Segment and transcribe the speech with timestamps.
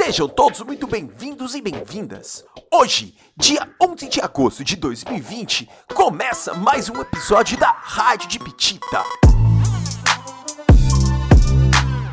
[0.00, 2.44] Sejam todos muito bem-vindos e bem-vindas.
[2.72, 9.02] Hoje, dia 11 de agosto de 2020, começa mais um episódio da Rádio de Pitita.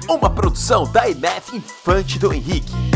[0.10, 2.95] Uma produção da MF Infante do Henrique.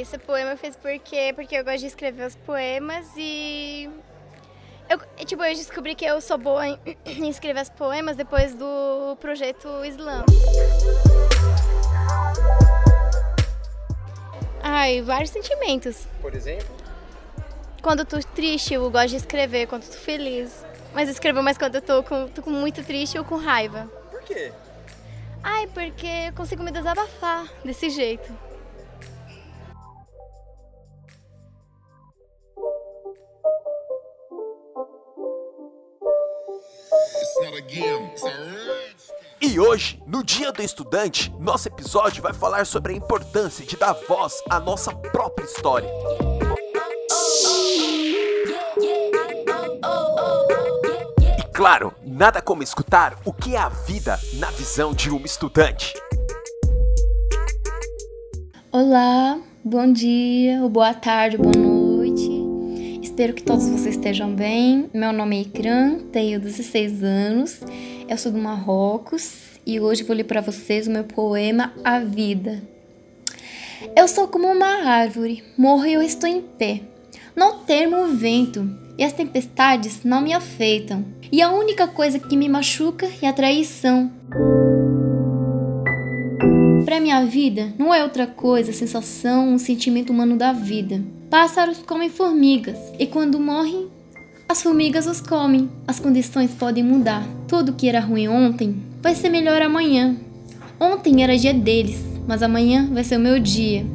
[0.00, 3.90] Esse poema eu fiz porque, porque eu gosto de escrever os poemas e.
[4.88, 9.16] Eu, tipo, eu descobri que eu sou boa em, em escrever os poemas depois do
[9.20, 10.24] projeto Slam.
[14.62, 16.06] Ai, vários sentimentos.
[16.20, 16.66] Por exemplo?
[17.82, 19.66] Quando eu tô triste, eu gosto de escrever.
[19.66, 20.64] Quando eu tô feliz.
[20.92, 23.86] Mas eu escrevo mais quando eu tô com, tô com muito triste ou com raiva.
[24.10, 24.52] Por quê?
[25.42, 28.32] Ai, porque eu consigo me desabafar desse jeito.
[39.56, 43.94] E hoje, no Dia do Estudante, nosso episódio vai falar sobre a importância de dar
[44.06, 45.88] voz à nossa própria história.
[51.38, 55.94] E claro, nada como escutar o que é a vida na visão de uma estudante.
[58.70, 62.28] Olá, bom dia, boa tarde, boa noite.
[63.02, 64.90] Espero que todos vocês estejam bem.
[64.92, 67.60] Meu nome é Ikran, tenho 16 anos,
[68.06, 72.62] eu sou do Marrocos e hoje vou ler para vocês o meu poema A Vida.
[73.96, 76.82] Eu sou como uma árvore, morro e eu estou em pé.
[77.34, 81.04] Não temo o vento e as tempestades não me afetam.
[81.32, 84.10] E a única coisa que me machuca é a traição.
[86.84, 91.02] Para minha vida, não é outra coisa a sensação, um sentimento humano da vida.
[91.28, 93.88] Pássaros comem formigas e quando morrem,
[94.48, 95.68] as formigas os comem.
[95.88, 97.26] As condições podem mudar.
[97.48, 100.16] Tudo que era ruim ontem vai ser melhor amanhã.
[100.80, 101.96] Ontem era dia deles,
[102.26, 103.86] mas amanhã vai ser o meu dia.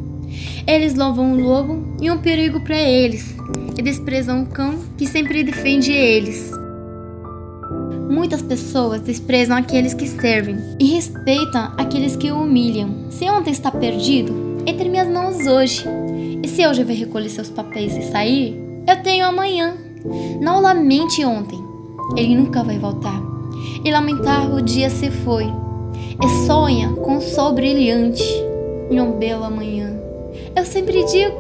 [0.66, 3.36] Eles louvam o lobo e um perigo para eles,
[3.78, 6.50] e desprezam o cão que sempre defende eles.
[8.10, 13.12] Muitas pessoas desprezam aqueles que servem e respeitam aqueles que o humilham.
[13.12, 15.84] Se ontem está perdido, entre minhas mãos hoje.
[16.42, 18.58] E se hoje vai recolher seus papéis e sair,
[18.88, 19.76] eu tenho amanhã.
[20.40, 21.60] Não lamente ontem,
[22.16, 23.31] ele nunca vai voltar.
[23.84, 25.46] E lamentar o dia se foi.
[25.46, 28.24] E sonha com o sol brilhante
[28.90, 29.94] em um belo amanhã.
[30.56, 31.36] Eu sempre digo,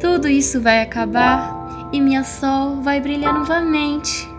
[0.00, 4.33] tudo isso vai acabar e minha sol vai brilhar novamente.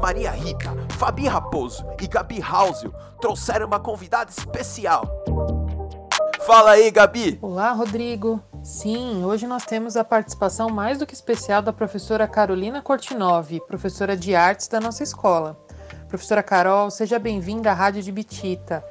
[0.00, 5.04] Maria Rita, Fabi Raposo e Gabi Hausel trouxeram uma convidada especial.
[6.46, 7.38] Fala aí, Gabi!
[7.42, 8.40] Olá, Rodrigo.
[8.62, 14.16] Sim, hoje nós temos a participação mais do que especial da professora Carolina Cortinov, professora
[14.16, 15.58] de artes da nossa escola.
[16.08, 18.84] Professora Carol, seja bem-vinda à Rádio de Bitita.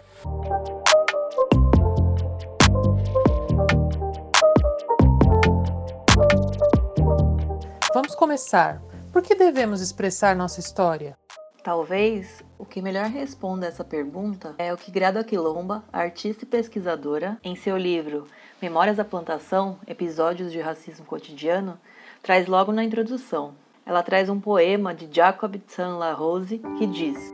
[7.94, 8.87] Vamos começar.
[9.12, 11.18] Por que devemos expressar nossa história?
[11.64, 17.38] Talvez o que melhor responda essa pergunta é o que Grada Quilomba, artista e pesquisadora,
[17.44, 18.26] em seu livro
[18.62, 21.80] Memórias da Plantação Episódios de Racismo Cotidiano,
[22.22, 23.56] traz logo na introdução.
[23.86, 27.34] Ela traz um poema de Jacob Tsan La Rose que diz: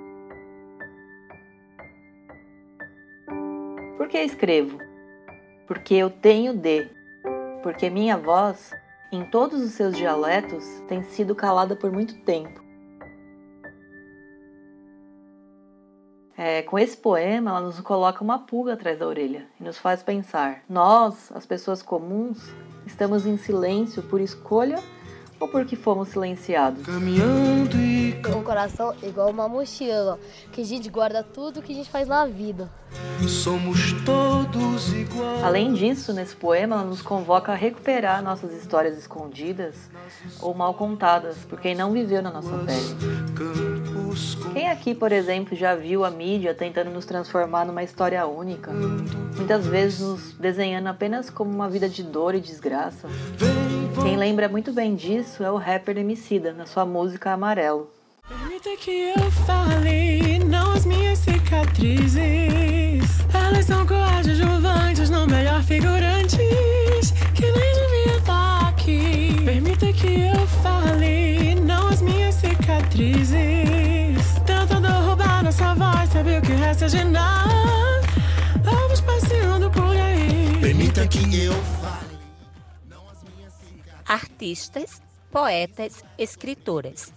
[3.97, 4.77] Por que escrevo?
[5.67, 6.89] Porque eu tenho de.
[7.61, 8.71] Porque minha voz,
[9.13, 12.63] em todos os seus dialetos, tem sido calada por muito tempo.
[16.35, 20.01] É, com esse poema, ela nos coloca uma pulga atrás da orelha e nos faz
[20.01, 22.39] pensar: nós, as pessoas comuns,
[22.87, 24.79] estamos em silêncio por escolha
[25.39, 26.83] ou porque fomos silenciados?
[28.29, 30.19] Um coração igual uma mochila,
[30.51, 32.69] que a gente guarda tudo que a gente faz na vida.
[33.27, 35.43] Somos todos iguais.
[35.43, 39.75] Além disso, nesse poema, ela nos convoca a recuperar nossas histórias escondidas
[40.41, 43.33] ou mal contadas por quem não viveu na nossa pele.
[44.53, 48.71] Quem aqui, por exemplo, já viu a mídia tentando nos transformar numa história única?
[49.35, 53.09] Muitas vezes nos desenhando apenas como uma vida de dor e desgraça.
[54.03, 57.89] Quem lembra muito bem disso é o rapper Emicida, na sua música Amarelo.
[58.25, 63.03] Permita que eu fale, não as minhas cicatrizes.
[63.33, 69.35] Elas são coadjuvantes, não melhor figurantes, que nem devia estar aqui.
[69.43, 73.35] Permita que eu fale, não as minhas cicatrizes.
[74.45, 78.05] Tentando roubar nossa voz, sabe o que resta de nós?
[78.63, 80.59] Vamos passeando por aí.
[80.61, 82.17] Permita que eu fale,
[82.89, 84.07] não as minhas cicatrizes.
[84.07, 87.11] Artistas, poetas, escritoras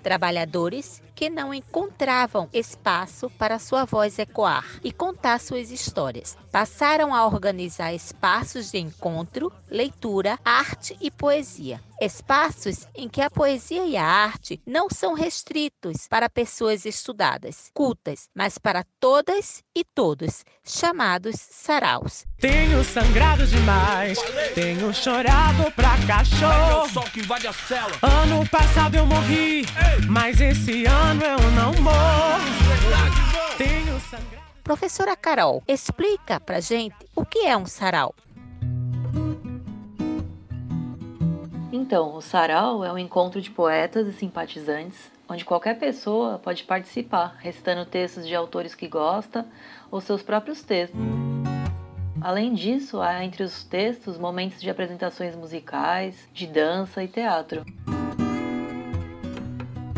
[0.00, 6.36] trabalhadores que não encontravam espaço para sua voz ecoar e contar suas histórias.
[6.50, 11.80] Passaram a organizar espaços de encontro, leitura, arte e poesia.
[12.00, 18.28] Espaços em que a poesia e a arte não são restritos para pessoas estudadas, cultas,
[18.34, 22.24] mas para todas e todos, chamados saraus.
[22.40, 24.18] Tenho sangrado demais,
[24.54, 26.88] tenho chorado pra cachorro.
[28.00, 29.66] Ano passado eu morri,
[30.08, 32.40] mas esse ano eu não morro.
[33.58, 34.46] Tenho sangrado.
[34.64, 38.14] Professora Carol, explica pra gente o que é um sarau.
[41.70, 47.36] Então, o sarau é um encontro de poetas e simpatizantes, onde qualquer pessoa pode participar,
[47.38, 49.46] recitando textos de autores que gosta
[49.90, 50.98] ou seus próprios textos.
[52.20, 57.64] Além disso, há entre os textos momentos de apresentações musicais, de dança e teatro.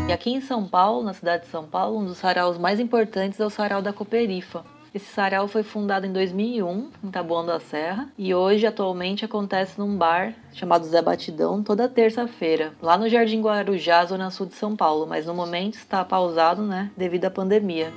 [0.07, 3.39] E aqui em São Paulo, na cidade de São Paulo, um dos saraus mais importantes
[3.39, 4.63] é o Sarau da Cooperifa.
[4.93, 9.97] Esse sarau foi fundado em 2001, em Taboão da Serra, e hoje, atualmente, acontece num
[9.97, 15.07] bar chamado Zé Batidão, toda terça-feira, lá no Jardim Guarujá, zona sul de São Paulo,
[15.07, 17.91] mas no momento está pausado, né, devido à pandemia.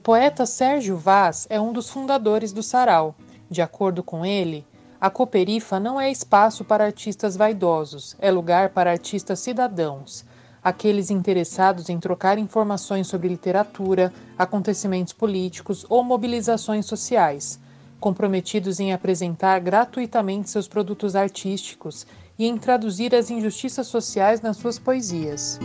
[0.00, 3.14] Poeta Sérgio Vaz é um dos fundadores do Sarau.
[3.50, 4.66] De acordo com ele,
[5.00, 10.24] a Cooperifa não é espaço para artistas vaidosos, é lugar para artistas cidadãos,
[10.64, 17.58] aqueles interessados em trocar informações sobre literatura, acontecimentos políticos ou mobilizações sociais,
[17.98, 22.06] comprometidos em apresentar gratuitamente seus produtos artísticos
[22.38, 25.58] e em traduzir as injustiças sociais nas suas poesias.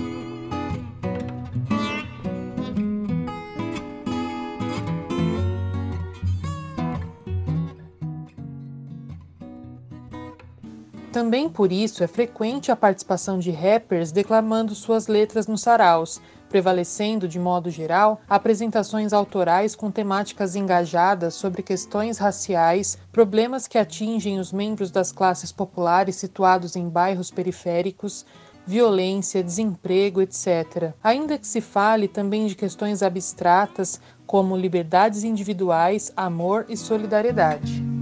[11.16, 16.20] Também por isso é frequente a participação de rappers declamando suas letras nos saraus,
[16.50, 24.40] prevalecendo, de modo geral, apresentações autorais com temáticas engajadas sobre questões raciais, problemas que atingem
[24.42, 28.26] os membros das classes populares situados em bairros periféricos,
[28.68, 30.92] violência, desemprego, etc.
[31.02, 37.95] Ainda que se fale também de questões abstratas como liberdades individuais, amor e solidariedade.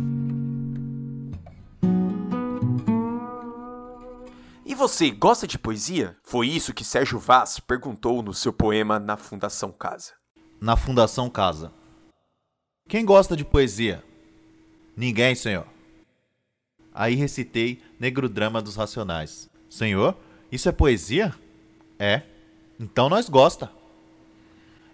[4.74, 6.18] E você gosta de poesia?
[6.24, 10.14] Foi isso que Sérgio Vaz perguntou no seu poema Na Fundação Casa.
[10.60, 11.72] Na Fundação Casa.
[12.90, 14.04] Quem gosta de poesia?
[14.98, 15.68] Ninguém, senhor.
[16.92, 19.48] Aí recitei Negro Drama dos Racionais.
[19.70, 20.18] Senhor,
[20.52, 21.36] isso é poesia?
[22.00, 22.24] É.
[22.80, 23.72] Então nós gosta.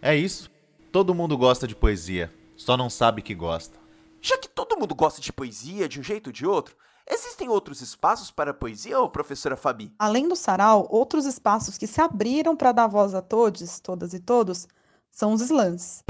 [0.02, 0.52] É isso.
[0.92, 3.80] Todo mundo gosta de poesia, só não sabe que gosta.
[4.22, 6.76] Já que todo mundo gosta de poesia de um jeito ou de outro,
[7.10, 9.92] existem outros espaços para a poesia, ou professora Fabi?
[9.98, 14.20] Além do sarau, outros espaços que se abriram para dar voz a todos, todas e
[14.20, 14.68] todos,
[15.12, 16.04] são os slams.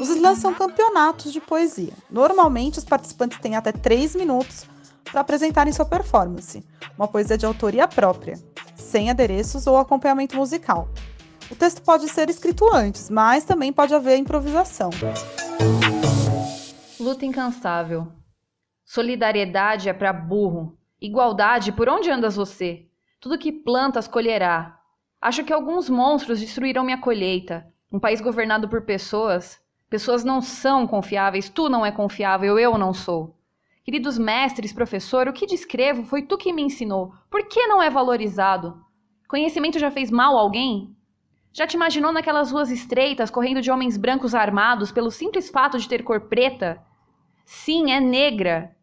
[0.00, 1.92] Os slams são campeonatos de poesia.
[2.10, 4.64] Normalmente, os participantes têm até 3 minutos
[5.04, 6.64] para apresentarem sua performance,
[6.96, 8.38] uma poesia de autoria própria,
[8.82, 10.88] sem adereços ou acompanhamento musical.
[11.50, 14.90] O texto pode ser escrito antes, mas também pode haver improvisação.
[16.98, 18.12] Luta incansável.
[18.84, 20.78] Solidariedade é para burro.
[21.00, 22.86] Igualdade, por onde andas você?
[23.20, 24.78] Tudo que plantas colherá.
[25.20, 27.66] Acho que alguns monstros destruirão minha colheita.
[27.90, 29.60] Um país governado por pessoas.
[29.90, 33.36] Pessoas não são confiáveis, tu não é confiável, eu não sou.
[33.84, 37.12] Queridos mestres, professor, o que descrevo foi tu que me ensinou.
[37.28, 38.80] Por que não é valorizado?
[39.26, 40.94] Conhecimento já fez mal a alguém?
[41.52, 45.88] Já te imaginou naquelas ruas estreitas, correndo de homens brancos armados pelo simples fato de
[45.88, 46.80] ter cor preta?
[47.44, 48.74] Sim, é negra.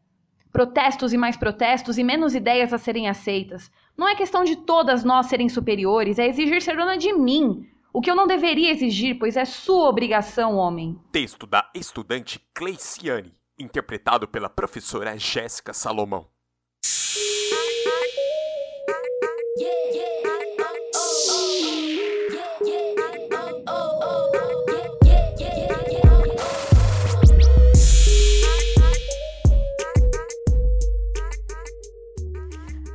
[0.52, 3.72] Protestos e mais protestos e menos ideias a serem aceitas.
[3.98, 7.66] Não é questão de todas nós serem superiores, é exigir ser dona de mim.
[7.94, 11.00] O que eu não deveria exigir, pois é sua obrigação, homem.
[11.12, 16.28] Texto da estudante Cleiciane, interpretado pela professora Jéssica Salomão.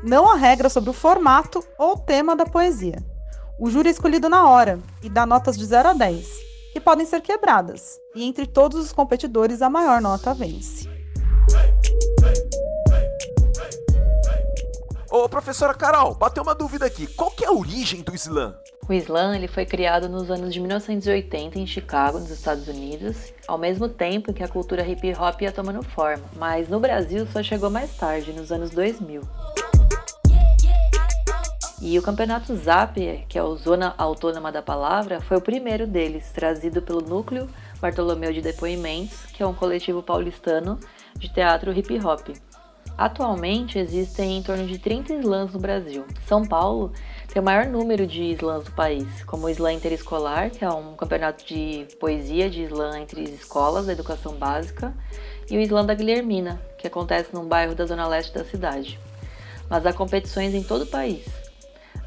[0.03, 3.03] Não há regra sobre o formato ou tema da poesia.
[3.59, 6.34] O júri é escolhido na hora e dá notas de 0 a 10.
[6.75, 10.89] E podem ser quebradas, e entre todos os competidores a maior nota vence.
[15.11, 17.07] Ô, professora Carol, bateu uma dúvida aqui.
[17.07, 18.53] Qual que é a origem do slam?
[18.89, 23.57] O slam ele foi criado nos anos de 1980 em Chicago, nos Estados Unidos, ao
[23.57, 27.71] mesmo tempo que a cultura hip hop ia tomando forma, mas no Brasil só chegou
[27.71, 29.23] mais tarde, nos anos 2000.
[31.87, 36.33] E o campeonato ZAP, que é o Zona Autônoma da Palavra, foi o primeiro deles,
[36.33, 37.47] trazido pelo Núcleo
[37.79, 40.81] Bartolomeu de Depoimentos, que é um coletivo paulistano
[41.15, 42.29] de teatro hip hop.
[42.97, 46.07] Atualmente existem em torno de 30 slams no Brasil.
[46.27, 46.91] São Paulo
[47.31, 50.97] tem o maior número de slams do país, como o Slam Interescolar, que é um
[50.97, 54.95] campeonato de poesia de slam entre escolas da educação básica,
[55.51, 58.99] e o Slam da Guilhermina, que acontece num bairro da zona leste da cidade.
[59.69, 61.44] Mas há competições em todo o país.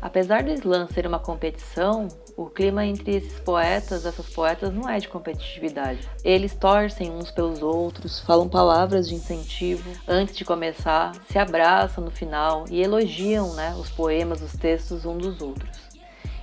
[0.02, 5.00] Apesar do slam ser uma competição, o clima entre esses poetas, essas poetas, não é
[5.00, 6.08] de competitividade.
[6.24, 12.12] Eles torcem uns pelos outros, falam palavras de incentivo antes de começar, se abraçam no
[12.12, 15.78] final e elogiam né, os poemas, os textos um dos outros.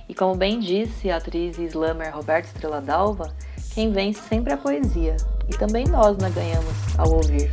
[0.07, 3.33] E como bem disse a atriz slammer Roberta Estrela Dalva,
[3.73, 5.15] quem vence sempre é a poesia.
[5.49, 7.51] E também nós né, ganhamos ao ouvir.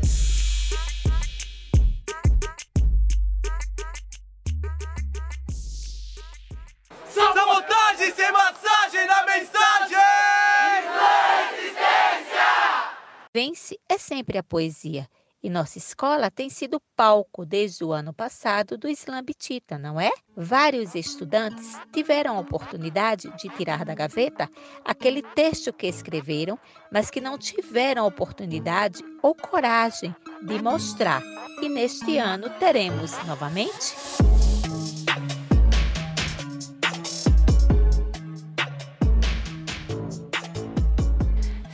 [14.22, 15.08] Sempre a poesia.
[15.42, 20.12] E nossa escola tem sido palco desde o ano passado do Slam Bitita, não é?
[20.36, 24.48] Vários estudantes tiveram a oportunidade de tirar da gaveta
[24.84, 26.56] aquele texto que escreveram,
[26.92, 30.14] mas que não tiveram oportunidade ou coragem
[30.46, 31.24] de mostrar.
[31.60, 33.96] E neste ano teremos novamente.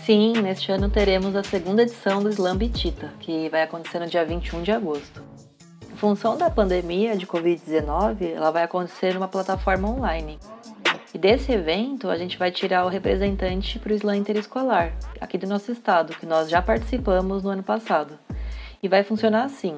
[0.09, 4.25] Sim, neste ano teremos a segunda edição do Slam Bitita, que vai acontecer no dia
[4.25, 5.23] 21 de agosto.
[5.93, 10.39] Em função da pandemia de Covid-19, ela vai acontecer numa plataforma online.
[11.13, 15.47] E desse evento, a gente vai tirar o representante para o Slam Interescolar, aqui do
[15.47, 18.19] nosso estado, que nós já participamos no ano passado.
[18.83, 19.77] E vai funcionar assim: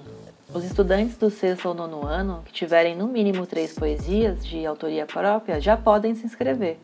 [0.54, 5.06] os estudantes do sexto ou nono ano que tiverem no mínimo três poesias de autoria
[5.06, 6.78] própria já podem se inscrever.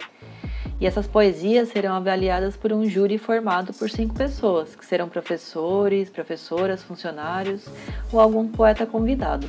[0.78, 6.10] E essas poesias serão avaliadas por um júri formado por cinco pessoas, que serão professores,
[6.10, 7.64] professoras, funcionários
[8.12, 9.48] ou algum poeta convidado.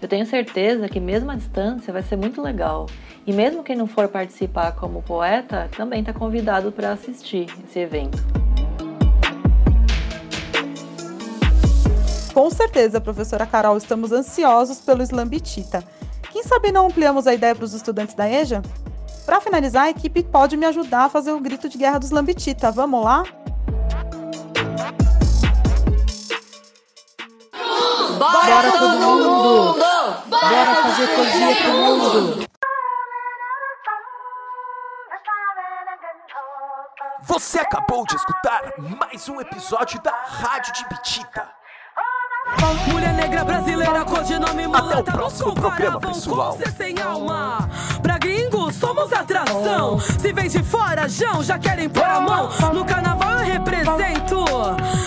[0.00, 2.86] Eu tenho certeza que, mesmo à distância, vai ser muito legal.
[3.26, 8.18] E mesmo quem não for participar como poeta, também está convidado para assistir esse evento.
[12.32, 15.84] Com certeza, professora Carol, estamos ansiosos pelo Slambitita.
[16.32, 18.62] Quem sabe não ampliamos a ideia para os estudantes da EJA?
[19.24, 22.70] Para finalizar, a equipe pode me ajudar a fazer o grito de guerra dos Lambitita.
[22.72, 23.24] Vamos lá?
[28.18, 29.28] Bora, Bora todo mundo!
[29.28, 29.84] mundo!
[30.26, 32.48] Bora fazer poesia pro mundo!
[37.24, 41.48] Você acabou de escutar mais um episódio da Rádio de Bitita.
[42.90, 46.58] Mulher negra brasileira, codinome mulata Até o próximo programa, pessoal.
[48.72, 49.98] Somos atração.
[49.98, 52.48] Se vem de fora, Jão, já querem pôr a mão.
[52.72, 54.44] No carnaval eu represento.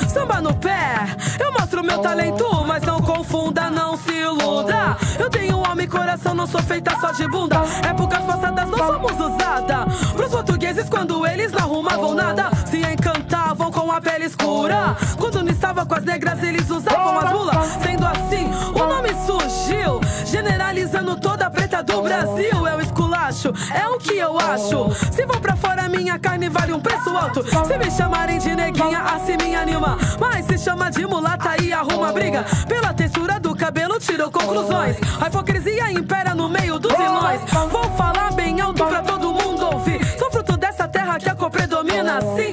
[0.07, 2.45] Samba no pé, eu mostro meu talento.
[2.65, 4.97] Mas não confunda, não se iluda.
[5.19, 7.57] Eu tenho alma e coração, não sou feita só de bunda.
[7.87, 9.85] Épocas passadas não somos usada.
[10.15, 14.95] Pros portugueses, quando eles não arrumavam nada, se encantavam com a pele escura.
[15.17, 17.67] Quando não estava com as negras, eles usavam as mulas.
[17.83, 22.67] Sendo assim, o nome surgiu, generalizando toda a preta do Brasil.
[22.67, 24.91] É o esculacho, é o que eu acho.
[25.11, 27.43] Se vou pra fora, minha carne vale um preço alto.
[27.43, 29.97] Se me chamarem de neguinha, assim me anima.
[30.19, 32.45] Mas se chama de mulata e arruma briga.
[32.67, 34.97] Pela textura do cabelo, tirou conclusões.
[35.19, 37.41] A hipocrisia impera no meio dos vilões.
[37.71, 39.99] Vou falar bem alto pra todo mundo ouvir.
[40.17, 42.21] Sou fruto dessa terra que a cor predomina.
[42.21, 42.51] Sim,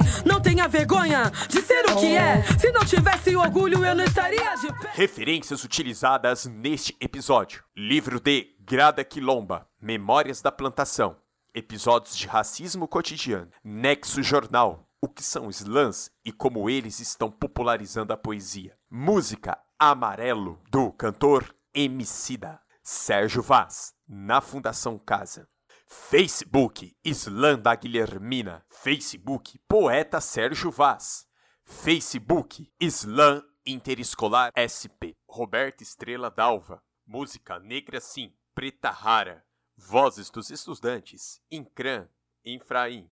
[0.63, 2.41] tenha vergonha de ser o que é.
[2.57, 4.91] Se não tivesse orgulho, eu não estaria de pé.
[4.93, 11.17] Referências utilizadas neste episódio: livro de Grada Quilomba, Memórias da Plantação,
[11.53, 18.13] episódios de racismo cotidiano, Nexo Jornal, o que são slams e como eles estão popularizando
[18.13, 18.75] a poesia.
[18.89, 25.47] Música Amarelo, do cantor Emicida, Sérgio Vaz, na Fundação Casa.
[25.93, 28.65] Facebook, Slam da Guilhermina.
[28.69, 31.27] Facebook, Poeta Sérgio Vaz.
[31.65, 35.15] Facebook, Slam Interescolar SP.
[35.29, 36.81] Roberta Estrela Dalva.
[37.05, 39.45] Música Negra Sim, Preta Rara.
[39.77, 42.07] Vozes dos Estudantes, Incran,
[42.43, 43.09] Infraim.